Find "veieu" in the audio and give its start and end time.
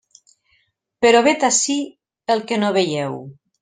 2.83-3.25